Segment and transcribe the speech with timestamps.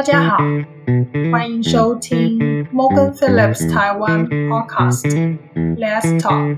[0.00, 0.38] 大家好，
[1.30, 2.38] 欢迎收听
[2.72, 5.04] Morgan Phillips 台湾 Podcast
[5.76, 6.56] Let's Talk。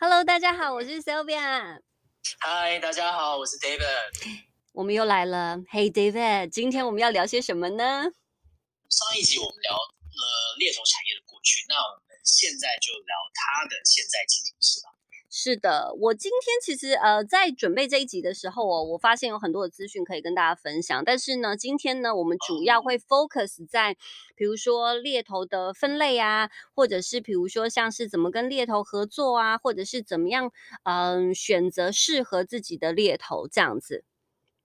[0.00, 1.78] Hello，大家好，我是 Sylvia。
[2.40, 4.40] Hi，，大家好，我是 David。
[4.72, 5.58] 我们又来了。
[5.70, 8.02] Hey David，今天我们要聊些什么呢？
[8.90, 14.81] 上一集我们聊了猎头产业的过去，那我们现在就聊它的现在进行式吧。
[15.44, 21.02] 是的，我今天其实呃在准备这一集的时候哦，我发现有很多的资讯可以跟大家分享。
[21.04, 23.96] 但是呢，今天呢，我们主要会 focus 在
[24.36, 30.52] 比如说猎头的分类啊，或者是比如说像是怎么跟猎头合作啊，或者是怎么样
[30.84, 34.04] 嗯、呃选择适合自己的猎头这样子。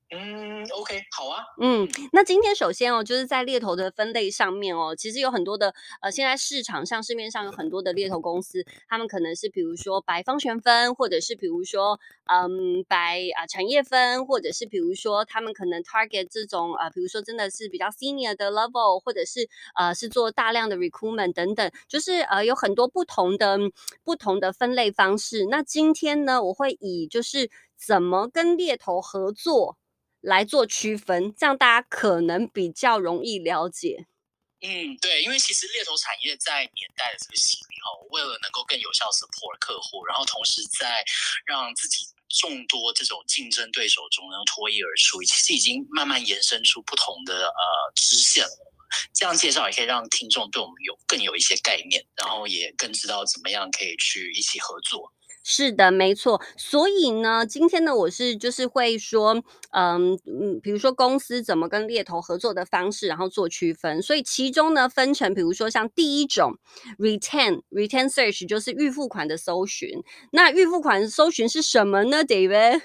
[0.10, 1.44] 嗯，OK，好啊。
[1.62, 23.60] 嗯，那今天首先哦，就是在猎头的分类上面哦，其实有很多的呃，现在市场上市面上有很多的猎头公司，他们可能是比如说白方旋分，或者是比如说嗯白啊、产业分，或者是比如说他们可能 target 这种啊、呃，比如说真的是比较 senior 的 level，或者是呃是做大量的 recruitment 等等，就是呃有很多不同的
[24.06, 25.48] 不同的分类方式。
[25.48, 29.76] 那今天呢，我会以就是怎么跟猎头合作。
[30.22, 34.08] 来做区分，这样大家可能比较容易了解。
[34.62, 41.06] 嗯，对，因为其实猎头产业在年代的这个洗礼后，为了能够更有效 support 客户，然后同时在
[41.46, 48.74] 让自己众多这种竞争对手中能脱颖而出，其实已经慢慢延伸出不同的呃支线了。
[49.14, 55.14] 这样介绍也可以让听众对我们有更有一些概念，然后也更知道怎么样可以去一起合作。
[55.50, 56.42] 是的，没错。
[56.58, 64.02] 所以呢，今天呢，我是就是会说，嗯嗯，比如说公司怎么跟猎头合作的方式，然后做区分。
[64.02, 66.58] 所以其中呢，分成比如说像第一种
[67.00, 70.04] retain retain search 就是预付款的搜寻。
[70.34, 72.82] 那预付款搜寻是什么呢，David？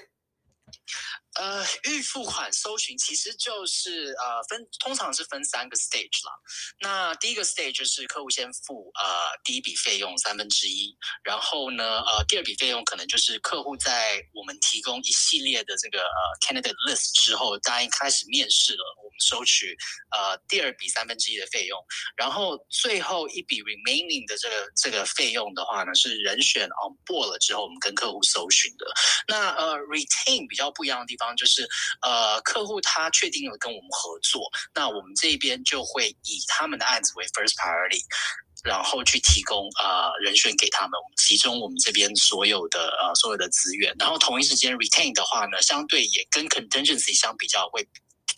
[1.35, 6.31] 呃，预付款搜寻其实就是呃分，通常是分三个 stage 啦。
[6.79, 19.75] 那第一个 stage 就是客户先付呃第一笔费用三分之一，然后呢呃第二笔费用可能就是客户在我们提供一系列的这个呃 candidate list 之后，答应开始面试了，我们收取
[20.15, 21.83] 呃第二笔三分之一的费用，
[22.15, 28.85] 然后最后一笔 remaining 的这个这个费用的话呢，是人选 on board 了之后，我们跟客户搜寻的。
[29.27, 31.22] 那呃 retain 比较不一样的地方。
[31.37, 31.67] 就是
[32.01, 34.41] 呃，客户他确定了跟我们合作，
[34.73, 38.01] 那我们这边就会以他们的案子为 first priority，
[38.63, 47.87] 然后去提供呃人选给他们，我们集中我们这边所有的呃所有的资源，然后同一时间 retain 的话呢，相对也跟 contingency 相比较会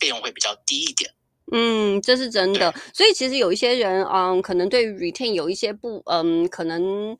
[0.00, 1.10] 费用会比较低一点。
[1.52, 2.74] 嗯，这是真的。
[2.92, 7.16] 所以其实有一些人，嗯，可能对于 retain 有一些不，嗯，可能。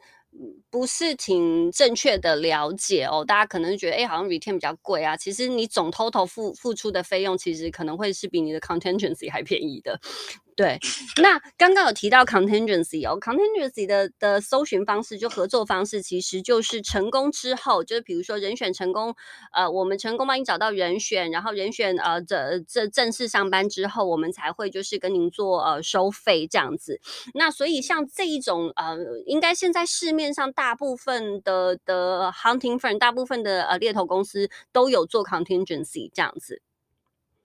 [0.76, 5.16] 不是挺正确的了解哦，大家可能觉得，哎，好像 retain 比较贵啊。
[5.16, 9.98] 其实你总 total 付付出的费用，其实可能会是比你的 contingency 还便宜的。
[10.54, 10.78] 对，
[11.22, 19.14] 那刚刚有提到 contingency 哦，contingency 的的搜寻方式就合作方式，其实就是成功之后，就是比如说人选成功，
[19.52, 26.98] 呃，我们成功帮你找到人选，然后人选呃这这正式上班之后，我们才会就是跟您做呃收费这样子。
[27.34, 36.60] 那所以像这一种呃，应该现在市面上大大部分的的 hunting firm，大部分的呃猎头公司都有做 contingency 这样子。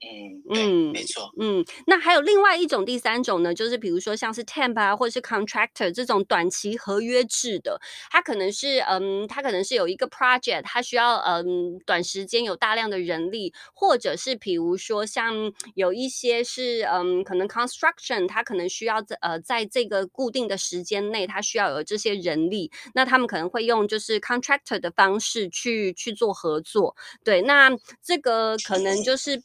[0.03, 1.29] 嗯嗯，没错。
[1.39, 7.79] 嗯，那还有另外一种第三种呢，就是比如说像是 temp 啊，或者是 contractor 这种短期合约制的，
[8.09, 15.35] 它可能是嗯，它可能是有一个 project，它需要嗯短时间有大量的人力，或者是比如说像
[15.75, 26.95] 有一些是嗯，可能 construction，它可能需要在呃在这个固定的时间内，它需要有这些人力，那他们可能会用就是 contractor 的方式去去做合作。
[27.23, 27.69] 对，那
[28.03, 29.39] 这个可能就是。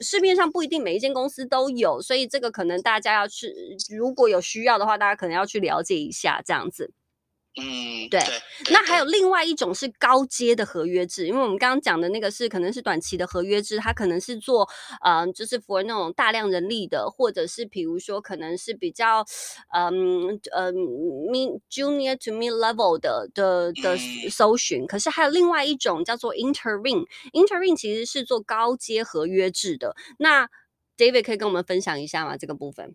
[0.00, 3.52] 市面上不一定每一间公司都有，所以这个可能大家要去，
[3.96, 6.92] 如果有需要的话，大家可能要去了解一下这样子。
[7.60, 8.20] 嗯，对。
[8.70, 14.68] 那还有另外一种是高阶的合约制，因为我们刚刚讲的那个是可能是短期的合约制，它可能是做
[15.02, 19.24] 呃，就是 for 那种大量人力的，或者是比如说可能是比较
[19.74, 23.96] 嗯呃 mid junior to mid level 的的的
[24.30, 24.86] 搜寻。
[24.86, 29.94] 可是还有另外一种叫做 interim，interim 其实是做高阶合约制的。
[30.18, 30.48] 那
[30.96, 32.36] David 可以跟我们分享一下吗？
[32.36, 32.94] 这个部分？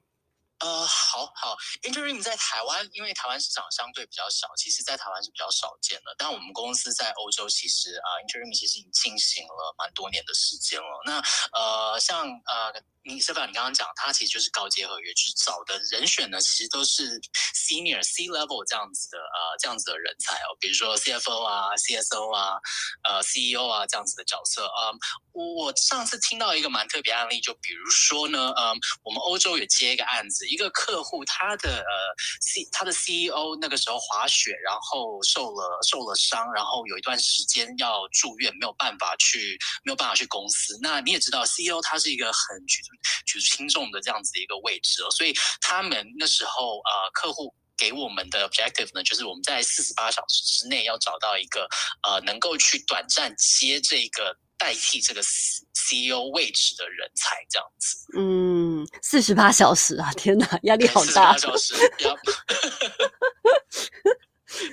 [0.63, 6.15] 呃，好好，interim 在台湾，因为台湾市场相对比较小，其实在台湾是比较少见的。
[6.17, 11.01] 但我们公司在欧洲，其实啊，interim 其实已经进行了蛮多年的时间了。
[11.05, 11.19] 那
[11.51, 12.81] 呃，像呃。
[13.05, 13.45] 你是吧？
[13.45, 17.19] 你刚刚讲，他其实就是高阶合约，去找的人选呢，其实都是
[17.53, 22.55] senior C level 这样子的呃这样子的人才哦，比如说 CFO 啊、CSO 啊、
[23.03, 24.95] 呃 CEO 啊这样子的角色啊。
[25.33, 31.93] 我我上次听到一个蛮特别案例，就比如说呢，嗯，我们欧洲有接一个案子，一个客户他的呃
[32.41, 40.77] C 他的 CEO 那个时候滑雪，然后受了受了伤，然后有一段时间要住院，没有办法去没有办法去公司。
[40.81, 42.81] 那你也知道，CEO 他是一个很举
[43.25, 51.67] 举轻重的这样子一个位置哦，所以他们那时候呃，客户给我们的 objective 呢，就是我们在四十八小时之内要找到一个
[52.07, 57.97] 呃，能够去短暂接这个代替这个 CEO 位置的人才，这样子。
[58.17, 61.07] 嗯，四十八小时啊， 天哪，压力好大。
[61.07, 61.73] 四十八小时。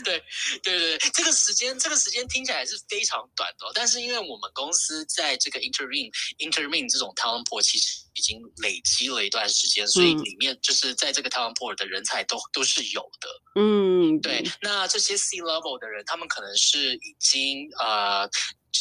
[0.04, 0.22] 对
[0.62, 6.08] 对对，这个时间这个时间听起来是非常短的，但是因为我们公司在这个 interim
[6.38, 13.28] interim 这种 talent pool 其实已经累积了一段时间，所以里面就是在这个 talent pool 的人才都都是有的。
[13.60, 14.44] 嗯，对。
[14.62, 18.31] 那这些 C level 的人，他们可能是已经呃。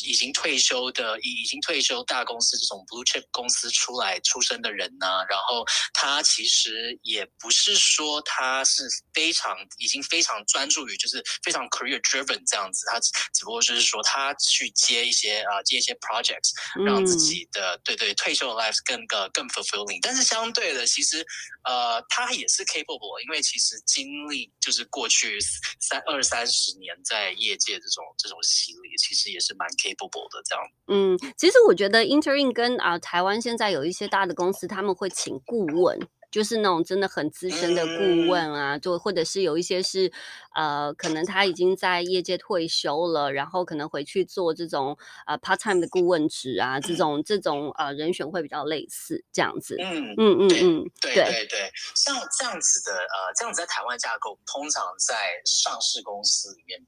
[0.06, 8.84] 已经退休的，已已经退休大公司这种 blue chip 公司出来出身的人呢，然后他其实也不是说他是
[9.14, 16.52] 非常已经非常专注于就是非常 career driven 这样子，他只不过就是说他去接一些啊接一些 projects，
[16.86, 20.00] 让自己的对对退休的 life 更个更 fulfilling。
[20.02, 21.26] 但是相对的，其实
[21.64, 25.40] 呃他也是 capable，因为其实经历就是过去
[25.80, 29.68] 三二三十年在业界这种这种洗礼，其实也是蛮。
[29.80, 35.98] Capable 的这样，嗯，其实我觉得 Interin 跟啊台湾现在有一些大的公司，他们会请顾问，
[36.30, 40.12] 就是那种真的很资深的顾问啊，就或者是有一些是
[40.56, 50.14] 呃，可能他已经在业界退休了，然后可能回去做这种呃 part time 的顾问职啊，这种这种呃人选会比较类似这样子，嗯。
[50.18, 51.14] 嗯嗯嗯，对。
[51.14, 55.16] 对对，像这样子的呃，这样子在台湾架构，通常在
[55.46, 56.80] 上市公司里面。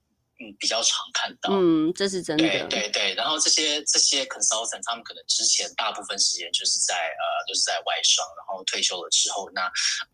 [0.42, 3.14] 嗯，比较常看到，嗯，这是真的，对对对。
[3.14, 9.62] 然后这些这些 consultant，他们可能之前大部分时间就是在呃，都是在外商，然后退休了之后，那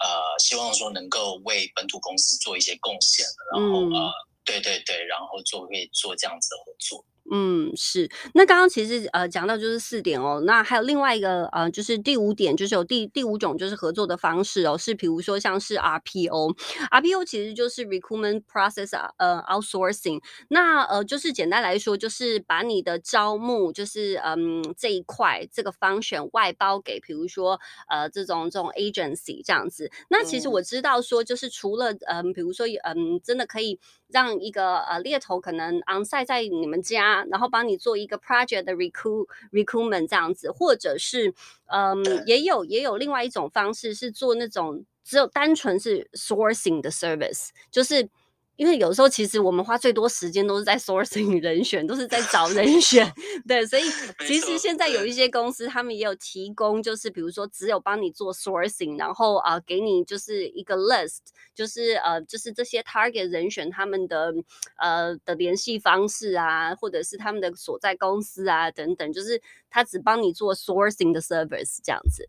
[0.04, 4.12] 呃，希望说能够为本土公司做一些贡献，然后呃，
[4.44, 7.06] 对对对，然后做可以做这样子的合作。
[7.30, 8.10] 嗯，是。
[8.34, 20.22] 那刚刚其实呃讲到就是四点哦，那还有另外一个呃，就是第五点，就是有第第五种就是合作的方式哦，是比如说像是 RPO，RPO 其实就是 Recruitment Process 呃 Outsourcing。
[20.50, 27.60] 那呃就是简单来说，就是把你的招募就是嗯这一块这个方选外包给比如说
[27.90, 29.92] 呃这种这种 agency 这样子。
[30.10, 33.80] 那其实我知道说，就是除了嗯比如说嗯真的可以。
[34.10, 41.34] 让一个呃猎头可能 on site 在你们家，然后帮你做一个 project 的 recruit recruitment 这样子，或者是
[41.66, 48.10] 嗯也有也有另外一种方式是做那种只有单纯是 sourcing 的 service，就是。
[48.58, 53.10] 因为有时候其实我们花最多时间都是在 sourcing 人选，都是在找人选，
[53.48, 53.84] 对，所以
[54.28, 61.20] 其实现在有一些公司，他们也有提供，就是比如说只有帮你做 sourcing，然后啊给你就是一个 list，
[61.56, 64.34] 就是呃就是这些 target 人选他们的
[64.78, 72.28] 呃的联系方式啊，或者是他们的所在公司啊等等，就是他只帮你做 sourcing 的 service 这样子。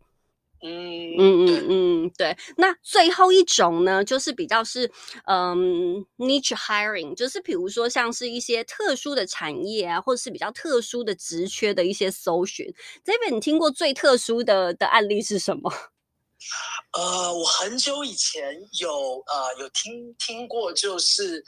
[0.61, 2.35] 嗯嗯嗯嗯，对。
[2.57, 4.91] 那最后一种呢，就是比较是
[5.25, 12.65] 嗯 niche hiring，就是比如说像是一些特殊的产业啊，或者是比较特殊的职缺的一些搜寻。
[13.05, 15.71] 这边你听过最特殊的的案例是什么？
[16.97, 18.91] 呃，我很久以前有
[19.27, 21.43] 呃有听听过，就是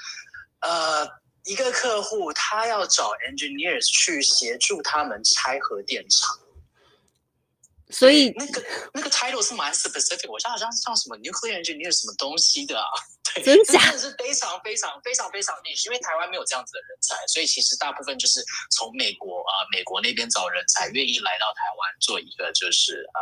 [0.62, 1.08] 呃
[1.46, 6.38] 一个客户他要找 engineers 去协助他们拆核电厂。
[7.91, 12.88] 所以那个那个 title 是蛮 specific，我像好像像什么 nuclear engineer 什么东西的啊，
[13.36, 13.58] 对，真
[13.92, 23.22] 的是非常非常非常非常 niche，因为台湾没有这样子的人才，所以其实大部分就是从美国啊美国那边找人才，愿意来到台湾做一个就是呃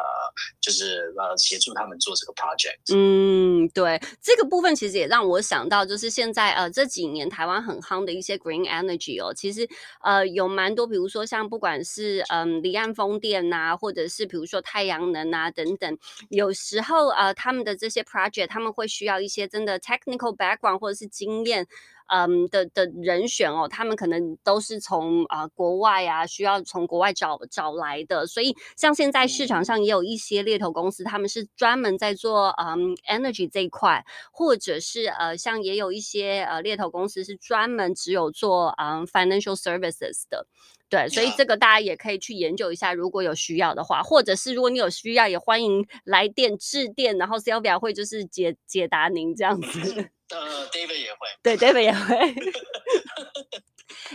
[0.62, 2.94] 就是呃协助他们做这个 project。
[2.94, 9.68] 嗯，对，这个部分其实也让我想到，就是现在呃这几年台湾很夯的一些 green energy 哦，其实
[10.02, 15.98] 呃有蛮多，比如说像不管是嗯离岸风电呐，或者是比如说太阳能啊，等等，
[16.30, 21.68] 有时候呃，他们的这些 project，他们会需要一些真的 technical background 或者是经验。
[22.10, 40.46] 嗯的的人选哦，他们可能都是从啊、国外啊，需要从国外找找来的，所以像现在市场上也有一些猎头公司，他们是专门在做嗯 energy 这一块，或者是呃像也有一些呃猎头公司是专门只有做嗯 financial services 的。
[40.90, 50.10] 对，所以这个大家也可以去研究一下，如果有需要的话，或者是如果你有需要，也欢迎来电致电，然后 Sylvia 会就是解解答您这样子。
[50.30, 51.28] 呃，David 也会。
[51.42, 52.36] 对，David 也会。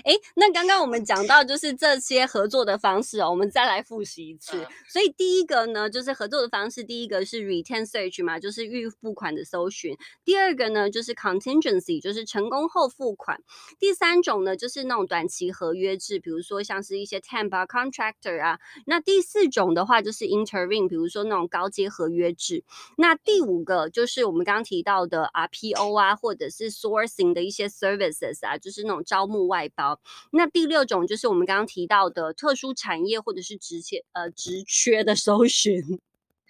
[0.05, 4.57] 诶，那刚刚我们讲到就是这些合作的方式哦，我们再来复习一次。
[4.63, 13.37] 嗯所以第一个呢，就是合作的方式，第一个是 retain search 嘛，就是预付款的搜寻；第二个呢，就是 contingency，就是成功后付款；
[13.81, 22.63] 第三种呢，就是那种短期合约制，比如说像是一些 temp 啊、contractor 啊；那第四种的话就是 interim，比如说那种高阶合约制。
[22.97, 30.01] 那第五个就是我们刚刚提到的 RPO 啊，或者是 sourcing 的一些 services 啊，就是那种招募外包。
[30.33, 36.01] 那第六种就是我们刚刚提到的特殊产业或者是职缺呃职缺的搜寻。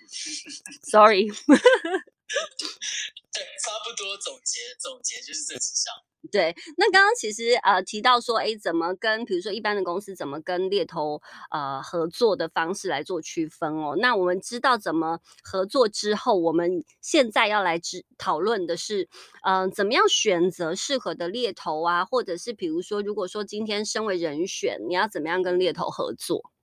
[0.83, 1.29] Sorry，
[3.35, 5.93] 对，差不多总结总结就是这几项。
[6.33, 13.95] 对，那刚刚其实呃提到说，诶，怎么跟比如说一般的公司怎么跟猎头呃合作的方式来做区分哦。
[13.99, 19.07] 那我们知道怎么合作之后，我们现在要来知讨论的是，
[19.43, 26.54] 嗯、怎么样选择适合的猎头啊，或者是比如说，如果说今天身为人选，你要怎么样跟猎头合作？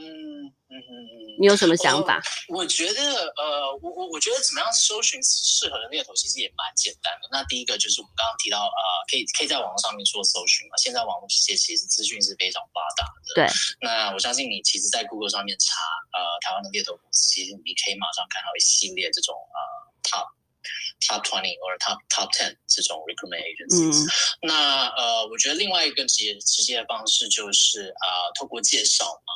[0.00, 1.16] 嗯嗯嗯嗯。
[1.40, 2.20] 你有什么想法？
[2.48, 3.00] 我觉得，
[3.36, 7.28] 呃，我我我觉得怎么样搜寻适合的猎头，其实也蛮简单的。
[7.30, 10.76] 那第一个就是我们刚刚提到，呃，可以可以在网络上面做搜寻嘛。
[10.76, 13.28] 现在网络世界其实资讯是非常发达的。
[13.34, 13.46] 对。
[13.80, 15.84] 那我相信你其实，在 Google 上面查，
[16.16, 19.60] 呃，台湾的猎头公司，其实你可以马上看到一系列这种呃
[20.02, 20.26] top
[21.00, 24.04] top twenty 或者 top top ten 这种 recruitment agencies。
[24.04, 24.08] 嗯
[24.42, 29.32] 那呃，我觉得另外一个直接直接的方式就是呃，透过介绍嘛。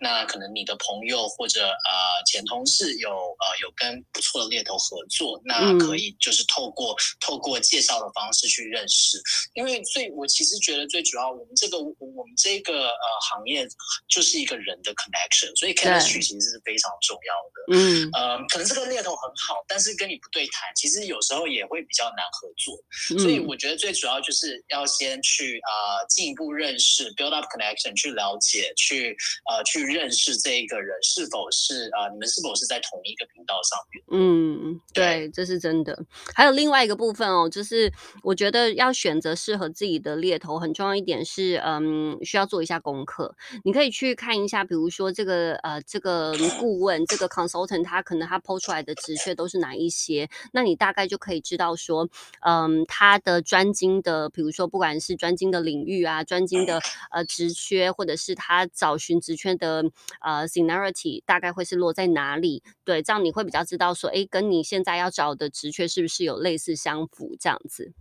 [0.00, 9.22] 那可能你的朋友或者呃前同事有呃有跟不错的猎头合作，那嗯可以就是透过、透过介绍的方式去认识。
[9.54, 13.66] 因为最我其实觉得最主要，我们这个我们这个呃行业
[14.08, 17.78] 就是一个人的 connection，所以 chemistry 其实是非常重要的。
[17.78, 22.74] 嗯呃，可能这个猎头很好，但是跟你不对谈，其实有时候也会比较难合作。
[23.14, 29.16] 嗯，所以我觉得最主要就是要先去呃进一步认识，build up connection，去了解，去
[29.50, 34.04] 呃去认识这一个人是否是呃你们是否是在同一个频道上面。
[34.12, 35.98] 嗯，对，这是真的。
[36.34, 37.92] 还有另外一个部分哦，就是
[38.22, 43.34] 我觉得要选择适合自己的猎头，很重要一点是，嗯，需要做一下功课。
[43.64, 52.08] 你可以去看一下，比如说这个呃这个顾问这个 consultant，他可能他抛出来的职缺都是哪一些，那你大概就可以知道说，
[52.40, 56.80] 嗯，他的专精的，比如说不管是专精的领域啊，专精的
[57.10, 59.84] 呃职缺，或者是他找寻职缺的
[60.20, 62.62] 呃 seniority 大概会是落在哪里。
[62.84, 67.92] 对，这样你会比较知道说，诶，跟你现在要找的职缺是不是有类似相符这样子。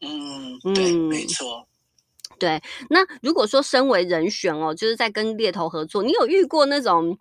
[0.00, 1.66] 嗯，对，嗯没错。
[2.38, 2.60] 对，
[2.90, 7.18] 那如果说身为人选哦，就是在跟猎头合作，你有遇过那种？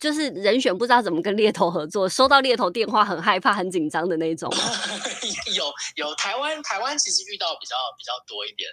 [0.00, 4.52] 就是人选不知道怎么跟猎头合作，收到猎头电话很害怕、很紧张的那种。
[5.54, 8.68] 有有台湾台湾其实遇到比较比较多一点，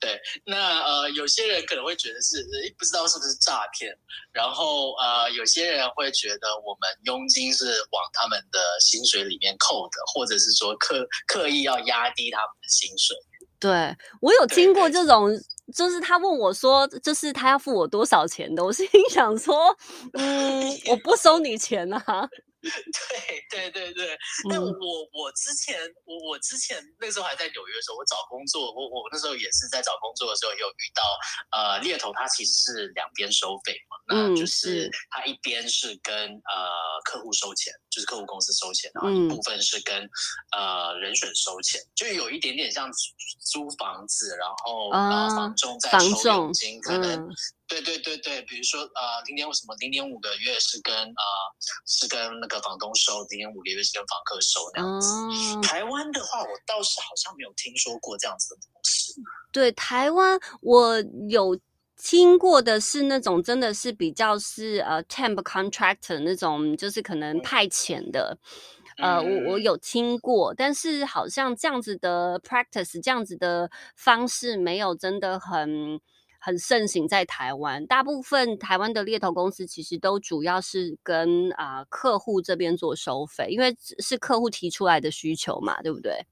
[0.00, 3.94] 对，那呃有些人可能会觉得是诶不知道是不是诈骗，
[4.32, 13.16] 然后呃有些人会觉得我们佣金是往他们的薪水里面扣的，或者是说刻刻意要压低他们的薪水。
[13.60, 15.30] 对我有对听过这种，
[15.72, 19.76] 就是他问我说，就是他要付我多少钱的，我心里想说，
[20.14, 22.28] 嗯， 我不收你钱啊。
[22.64, 24.16] 对对对对，
[24.48, 24.74] 但我嗯。
[25.12, 31.02] 我之前我我之前那时候还在纽约的时候，我找工作，我我那时候也是在找工作的时候也有遇到，
[31.52, 34.90] 呃，猎头他其实是两边收费嘛，那嗯就是是。
[35.10, 36.64] 他一边是跟呃
[37.04, 39.94] 客户收钱，就是客户公司收钱，然后嗯一部分是跟
[40.50, 47.30] 呃人选收钱，就有一点点像租租房子，然后啊呃房仲在房收仲佣金，可能嗯
[47.68, 51.24] 对对对对，比如说呃零点五什么零点五个月是跟呃
[51.86, 55.08] 是跟那个房东收，零点五个月是跟房客收那样子。
[55.08, 59.14] 哦，台湾的话，我倒是好像没有听说过这样子的模式。
[59.52, 61.56] 对，台湾我有
[61.96, 68.36] 听过的是那种真的是比较是呃 temp contractor 那种，就是可能派遣的。
[68.98, 76.00] 呃，我我嗯有听过，但是好像这样子的 practice，这样子的方式没有真的很
[76.38, 77.84] 很盛行在台湾。
[77.86, 86.24] 大部分台湾的猎头公司其实都主要是跟啊、客户这边做收费，因为是客户提出来的需求嘛，对不对？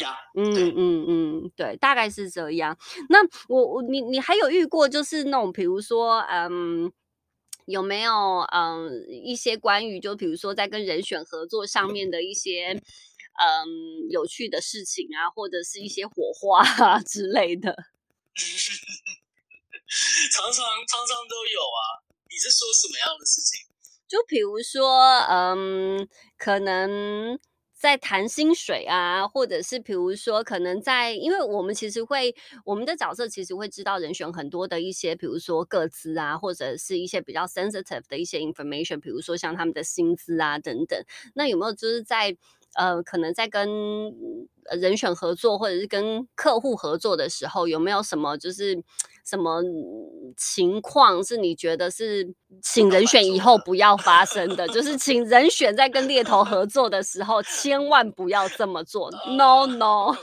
[0.00, 2.76] 呀，嗯嗯嗯，对，大概是这样。
[3.08, 6.92] 那我我你你还有遇过就是那种比如说嗯。
[7.66, 8.12] 有没有
[8.52, 12.80] 嗯一些关于就比如说在跟人选合作上面的一些
[13.42, 17.74] 嗯有趣的事情啊，或者是一些火花啊之类的？
[20.32, 22.06] 常常常常都有啊。
[22.30, 23.66] 你是说什么样的事情？
[24.06, 26.06] 就比如说，嗯，
[26.38, 27.36] 可能
[27.78, 40.98] 在谈薪水啊，或者是比如说，可能在，因为我们其实会，我们的角色其实会知道人选很多的一些，比如说个资啊，或者是一些比较 sensitive 的一些 information，比如说像他们的薪资啊等等。
[41.34, 42.34] 那有没有就是在
[42.76, 43.68] 呃，可能在跟
[44.68, 48.82] 呃人选合作，或者是跟客户合作的时候，有没有什么就是
[49.24, 49.62] 什么
[50.36, 54.68] 情况是你觉得是请人选以后不要发生的？
[54.68, 59.10] 就是请人选在跟猎头合作的时候，千万不要这么做。
[59.36, 60.14] No No，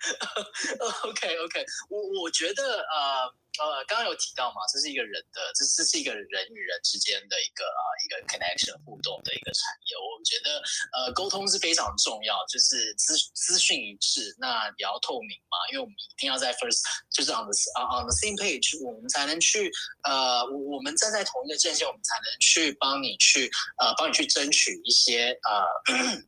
[1.04, 3.28] OK OK，我我觉得呃
[3.58, 9.96] 呃，刚刚有提到嘛，这是一个人的，这这是一个人与人之间的一个呃一个 connection 互动的一个产业。
[9.98, 16.80] 我觉得呃沟通是非常重要，就是资资讯一致，那也要透明嘛，因为我们一定要在 first
[17.12, 19.70] 就是 on the on the same page，我们才能去
[20.04, 26.24] 呃我我们站在同一个阵线，我们才能去帮你去呃帮你去争取一些呃。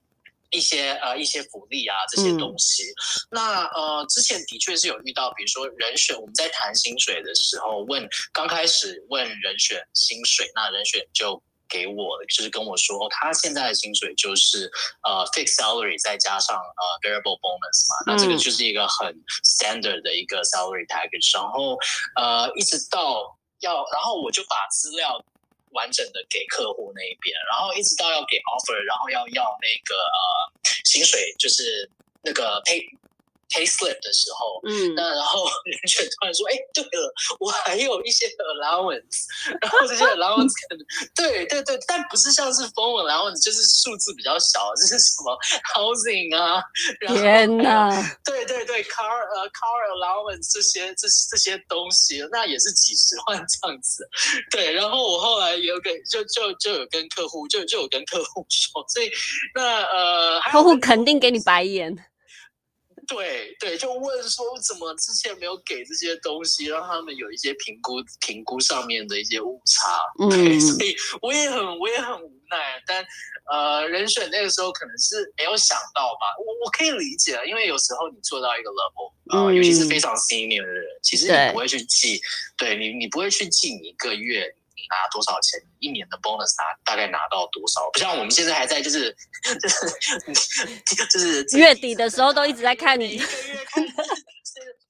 [0.52, 2.84] 一些呃一些福利啊这些东西，
[3.30, 14.70] 那呃之前的确是有遇到，比如说人选，我们在谈薪水的时候问，刚开始问人选薪水，那人选就给我就是跟我说，他现在的薪水就是
[15.02, 21.78] 呃 fixed salary 再加上呃 variable bonus 嘛，那这个就是一个很 standard 的一个 salary package，然后
[22.16, 25.24] 呃一直到要，然后我就把资料。
[25.72, 31.90] 完整的给客户那一边，然后一直到要给 offer，然后要要那个呃薪水，就是
[32.22, 32.80] 那个 pay
[33.52, 39.28] pay slip 的时候，嗯，那然后人选突然说：“哎，对了，我还有一些 allowance，
[39.60, 40.80] 然后这些 allowance 可能
[41.14, 45.36] 对对对，但不是像是 phone allowance，就是数字比较小，这是什么
[45.74, 46.62] housing 啊，
[47.00, 47.90] 然后天哪，
[48.24, 54.08] 对对对，car 呃 car allowance 这些这这些东西，那也是几十万这样子。
[54.50, 59.10] 对，然后我后来有跟就就就有跟客户就就有跟客户说，所以
[59.54, 61.92] 那呃客户肯定给你白眼。
[63.06, 69.98] 对对，就问说怎么之前没有给这些东西，让他们有一些评估评估上面的一些误差。
[70.20, 73.04] 嗯，所以我也很我也很无奈，但
[73.50, 82.20] 呃，人选那个时候可能是没有想到吧，我我可以理解，因为有时候你做到一个 level，呃，嗯尤其是非常 senior 的人，其实你不会去记，
[82.56, 84.61] 对你你不会去记你一个月你
[84.92, 89.14] 拿多少钱，一年的 bonus 拿大概拿到多少，不像我们现在还在就是
[89.60, 89.68] 就
[91.18, 93.20] 是 就是月底的时候都一直在看你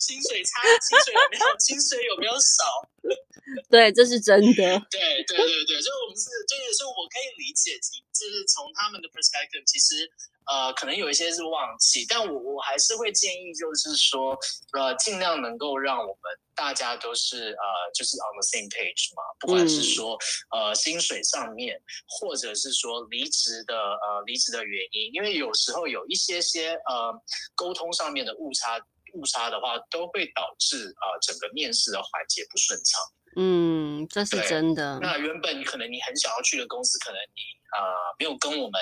[0.03, 2.83] 薪水差，薪水有没有薪水有没有少。
[3.71, 4.63] 对，这是真的。
[4.91, 10.09] 对对对对，就我们是，就是说我可以理解，就是从他们的 perspective，其实
[10.47, 14.39] 呃，可能有一些是忘记，但我我还是会建议，就是说
[14.73, 20.17] 呃，尽量能够让我们大家都是呃，就是 on the same page 嘛，不管是说、
[20.51, 27.13] 呃薪水上面，或者是说离职的呃离职的原因，因为有时候有一些些呃
[27.57, 28.79] 沟通上面的误差。
[29.13, 33.01] 误差的话，都会导致呃整个面试的环节不顺畅。
[33.37, 34.99] 嗯，这是真的。
[35.01, 37.41] 那原本可能你很想要去的公司，可能你
[37.73, 37.81] 呃
[38.19, 38.79] 没有跟我们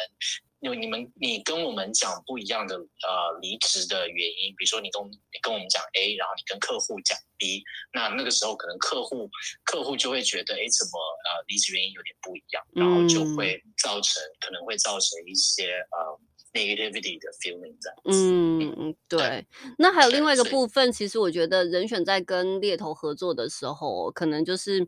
[0.59, 7.62] 有你们你跟我们讲不一样的呃离职的原因，比如说你跟你跟我们讲 A，然后你跟客户讲 B，
[7.95, 9.31] 那那个时候可能客户
[9.64, 16.19] 客户就会觉得哎怎么呃离职原因有点不一样，然后就会造成、可能会造成一些呃
[16.52, 18.10] negativity 的 feeling 这样子。
[18.10, 19.46] 嗯嗯，对。
[19.78, 24.86] 那还有另外一个部分，其实我觉得人选在跟猎头合作的时候，可能就是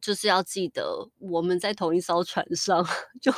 [0.00, 2.84] 就是要记得我们在同一艘船上，
[3.20, 3.32] 就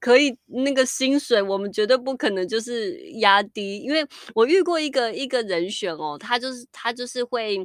[0.00, 7.56] 可以那个薪水，我们绝对不可能就是压低，因为我遇过一个一个人选哦，他就是他就是会，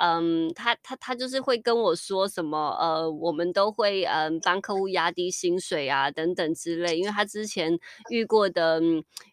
[0.00, 7.78] 嗯，他他他就是会跟我说什么，呃，我们都会嗯帮客户压低薪水啊等等之类，因为他之前
[8.10, 8.80] 遇过的。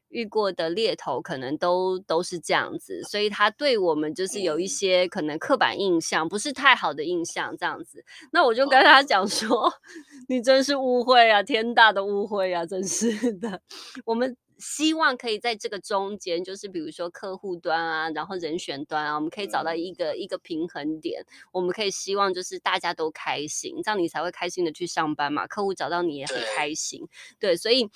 [0.09, 8.03] 遇过的猎头可能都都是这样子，所以他对我们就是有一些可能刻板印象，不是太好的印象这样子。
[8.31, 9.71] 那我就跟他讲说，
[10.29, 13.61] 你真是误会啊，天大的误会啊，真是的。
[14.05, 21.23] 我们希望可以在这个中间，就是比如说客户端啊，然后人选端啊，我们可以找到一个一个平衡点。
[21.51, 25.45] 我们可以希望就是大家都开心，这样你才会开心的去上班嘛。
[25.45, 27.07] 客户找到你也很开心，
[27.39, 27.87] 对，所以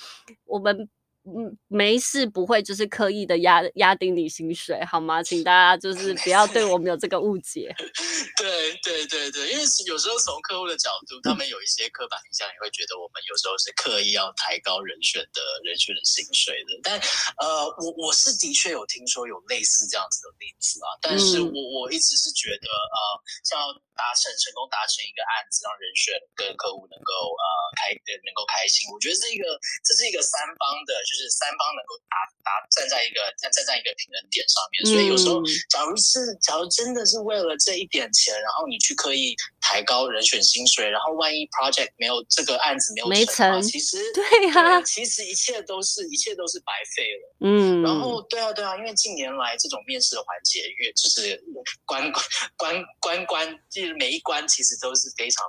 [0.46, 0.88] 我们
[1.24, 5.22] 嗯，没事，不会就是刻意的压压低你薪水，好吗？
[5.22, 7.70] 请大家就是不要对我们有这个误解。
[8.42, 16.74] 对对对对，因为有时候从客户的角度，他们有一些刻板印象，也会觉得我们有时候是刻意要抬高人选的人选的薪水的。
[16.82, 16.98] 但
[17.38, 22.98] 呃，我我是的确有听说有类似这样子的例子啊，但是我我一直是觉得呃，
[23.46, 23.62] 像
[23.94, 27.46] 达成成功达成一个案子，让人选跟客户能够呃
[27.78, 27.94] 开
[28.26, 29.46] 能够开心，我觉得是一个
[29.86, 30.98] 这是一个三方的。
[31.12, 47.36] 就是三方能够达达站在一个站站在一个平衡点上面，所以有时候，假如是假如真的是为了这一点钱，然后你去刻意抬高人选薪水，然后万一 project 没有这个案子没有成，其实 对呀，其实一切都是一切都是白费了。
[47.44, 51.44] 嗯，然后对啊对啊，因为近年来这种面试的环节越就是
[51.84, 52.24] 关关
[52.56, 55.46] 关关关，就是每一关其实都是非常。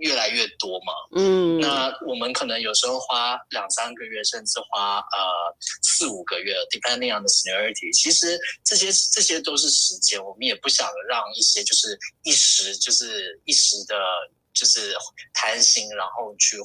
[0.00, 7.94] 越来越多嘛，嗯，那我们可能有时候花两三个月，甚至花呃四五个月，depending on the seniority。
[7.96, 13.94] 其实这些这些都是时间，我们也不想让一些就是一时就是一时的，
[14.52, 14.94] 就是
[15.32, 16.56] 贪心，然后去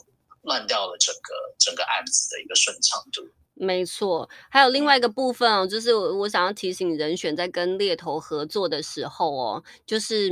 [0.41, 3.21] 乱掉了整个整个案子的一个顺畅度。
[3.63, 10.31] 没错，还有另外一个部分哦，就是我想要提醒人选在跟猎头合作的时候哦，就是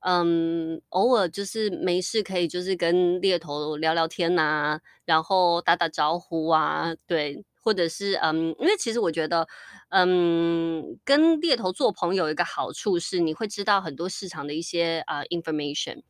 [0.00, 9.46] 嗯，偶尔就是没事可以就是跟猎头聊聊天呐，然后打打招呼啊，对，或者是嗯，因为其实我觉得
[9.90, 16.00] 嗯，跟猎头做朋友一个好处是你会知道很多市场的一些啊 information。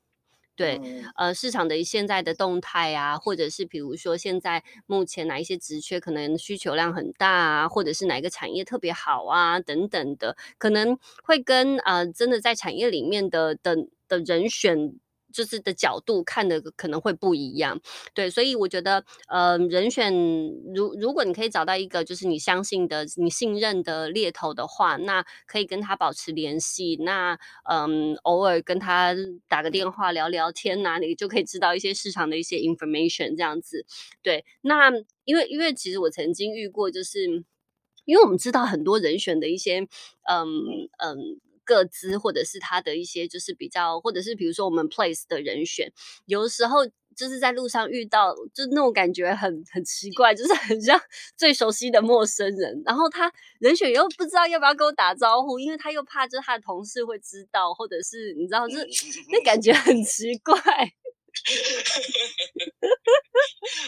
[0.56, 0.80] 对，
[1.16, 13.76] 呃，市场的现在的动态啊，或者是比如说现在目前哪一些职缺可能需求量很大啊，或者是哪一个产业特别好啊，等等的，可能会跟呃真的在产业里面的的
[14.08, 14.94] 的人选。
[15.34, 17.78] 就是的角度看的可能会不一样，
[18.14, 20.12] 对，所以我觉得，呃，人选
[20.74, 27.36] 如如果你可以找到一个就是你相信的、你信任的猎头的话，那可以跟他保持联系，那
[27.68, 29.12] 嗯，偶尔跟他
[29.48, 33.84] 打个电话聊聊天呐，你就可以知道一些市场的一些 information 这样子。
[34.22, 34.90] 对，那
[35.24, 37.44] 因为因为其实我曾经遇过，就是
[38.04, 39.80] 因为我们知道很多人选的一些，
[40.30, 40.46] 嗯
[40.98, 41.40] 嗯。
[41.64, 45.90] 各资或者是他的一些就是比较，或者是比如说我们 place 的人选，
[46.26, 51.00] 有的时候就是在路上遇到，就那种感觉很很奇怪，就是很像
[51.36, 52.82] 最熟悉的陌生人。
[52.84, 58.86] 然后他人选又不知道要不要跟我打招呼，因为他又怕就是他的同事会知道，或者是你知道，就是
[59.30, 60.54] 那感觉很奇怪。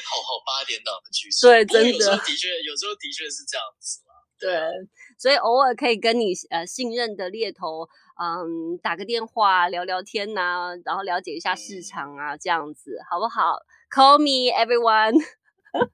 [0.05, 4.06] 好好八点档的剧情，对，真的，有时候的确，有时候的确是这样子嘛，
[4.39, 4.51] 对。
[5.19, 7.89] 所以偶尔可以跟你呃信任的猎头，
[8.21, 13.59] 嗯，打个电话聊聊天呐，然后了解一下市场啊，这样子好不好
[13.91, 15.15] ？Call me everyone。
[15.77, 15.85] 还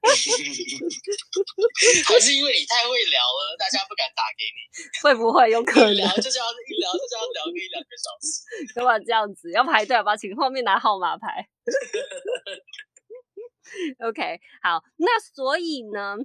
[2.19, 4.63] 是因为你太会聊了，大家不敢打给你。
[5.03, 5.93] 会不会有可能？
[5.95, 8.45] 聊就是要一聊就是要聊个一两个小时。
[8.75, 9.51] 干嘛这样子？
[9.51, 10.15] 要排队好不好？
[10.15, 11.49] 请后面拿号码牌。
[14.07, 16.15] OK，好，那所以呢？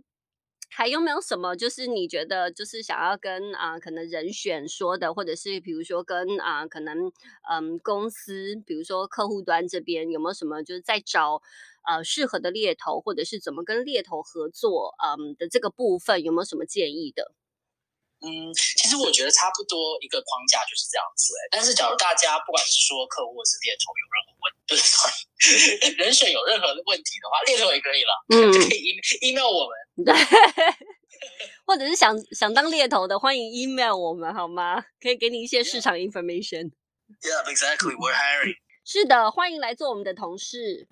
[0.70, 7.10] 还有没有什么，就是你觉得就是想要跟啊，可能人选说的，或者是比如说跟啊，可能
[7.50, 11.40] 嗯公司，比如说客户端这边有没有什么，就是在找
[11.86, 17.32] 呃适合的猎头，或者是怎么跟猎头合作，嗯的这个部分有没有什么建议的？
[18.20, 21.48] 嗯，其实我觉得差不多一个框架就是这样子哎。
[21.52, 30.14] 但是假如大家不管是说客户或是猎头有任何问， 就是人选有任何的问题的话，猎头也可以了，嗯，就可以 email 我们，对，
[31.64, 34.84] 或者是想想当猎头的，欢迎 email 我们好吗？
[35.00, 36.72] 可以给你一些市场 information。
[37.22, 37.94] Yeah, exactly.
[37.94, 38.56] We're hiring.
[38.84, 40.88] 是的，欢迎来做我们的同事。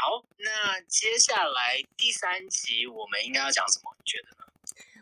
[0.00, 3.90] 好，那接下来第三集我们应该要讲什么？
[3.98, 4.44] 你觉得呢？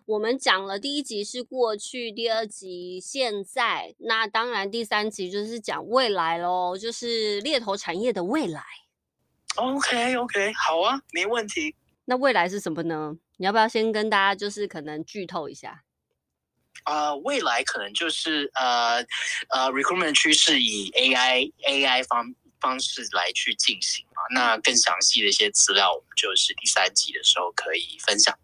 [0.07, 8.63] 我们讲了第一集是过去，第二集现在，那当然第三集就是讲未来喽，就是猎头产业的未来。
[9.57, 11.75] OK OK，好啊，没问题。
[12.05, 13.17] 那未来是什么呢？
[13.39, 15.83] 你要不要先跟大家就是可能剧透一下？
[16.85, 18.99] 呃，未来可能就是呃
[19.49, 24.23] 呃，recruitment 趋势以 AI AI 方方式来去进行嘛。
[24.33, 28.39] 那更详细的一些资料，我们就是第三集的时候可以分享。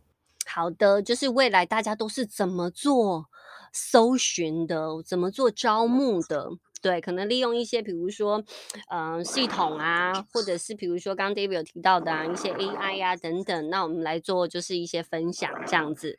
[0.46, 3.26] 好的，就是未来大家都是怎么做
[3.72, 6.50] 搜寻的，怎么做招募的？
[6.82, 8.42] 对，可能利用一些，比如说，
[8.90, 16.18] 嗯，系统啊，或者是比如说刚刚 David 有提到的啊，一些 AI 呀等等，那我们来做就是一些分享这样子。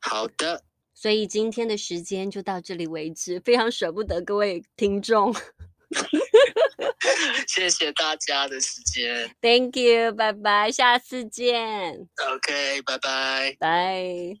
[0.00, 0.62] 好的，
[0.94, 5.34] 所以今天的时间就到这里为止，非常舍不得各位听众。
[7.46, 9.30] 谢谢大家的时间。
[9.40, 13.56] Thank you，拜拜，下次见，OK，拜拜。
[13.58, 14.36] 拜。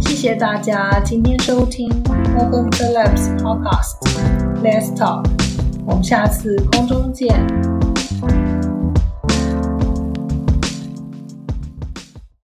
[0.00, 4.00] 谢谢大家今天收听 Morgan Phillips Podcast
[4.62, 5.24] Let's Talk，
[5.86, 7.77] 我们下次空中见。